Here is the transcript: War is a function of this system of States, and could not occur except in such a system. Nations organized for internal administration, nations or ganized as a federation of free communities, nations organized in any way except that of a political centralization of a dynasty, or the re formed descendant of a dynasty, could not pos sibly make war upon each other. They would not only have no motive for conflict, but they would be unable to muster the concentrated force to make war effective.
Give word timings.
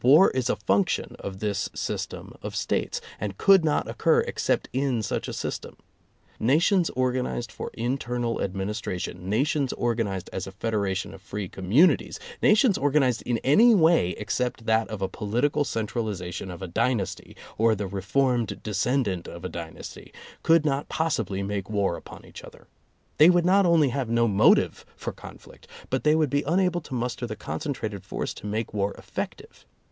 War 0.00 0.30
is 0.30 0.48
a 0.48 0.54
function 0.54 1.16
of 1.18 1.40
this 1.40 1.68
system 1.74 2.38
of 2.40 2.54
States, 2.54 3.00
and 3.18 3.36
could 3.36 3.64
not 3.64 3.88
occur 3.88 4.20
except 4.20 4.68
in 4.72 5.02
such 5.02 5.26
a 5.26 5.32
system. 5.32 5.76
Nations 6.38 6.88
organized 6.90 7.50
for 7.50 7.72
internal 7.74 8.40
administration, 8.40 9.28
nations 9.28 9.72
or 9.72 9.96
ganized 9.96 10.28
as 10.32 10.46
a 10.46 10.52
federation 10.52 11.12
of 11.12 11.20
free 11.20 11.48
communities, 11.48 12.20
nations 12.40 12.78
organized 12.78 13.22
in 13.22 13.38
any 13.38 13.74
way 13.74 14.10
except 14.10 14.66
that 14.66 14.86
of 14.86 15.02
a 15.02 15.08
political 15.08 15.64
centralization 15.64 16.48
of 16.48 16.62
a 16.62 16.68
dynasty, 16.68 17.34
or 17.56 17.74
the 17.74 17.88
re 17.88 18.00
formed 18.00 18.62
descendant 18.62 19.26
of 19.26 19.44
a 19.44 19.48
dynasty, 19.48 20.12
could 20.44 20.64
not 20.64 20.88
pos 20.88 21.16
sibly 21.16 21.42
make 21.44 21.68
war 21.68 21.96
upon 21.96 22.24
each 22.24 22.44
other. 22.44 22.68
They 23.16 23.30
would 23.30 23.44
not 23.44 23.66
only 23.66 23.88
have 23.88 24.08
no 24.08 24.28
motive 24.28 24.86
for 24.94 25.10
conflict, 25.10 25.66
but 25.90 26.04
they 26.04 26.14
would 26.14 26.30
be 26.30 26.44
unable 26.44 26.80
to 26.82 26.94
muster 26.94 27.26
the 27.26 27.34
concentrated 27.34 28.04
force 28.04 28.32
to 28.34 28.46
make 28.46 28.72
war 28.72 28.92
effective. 28.94 29.64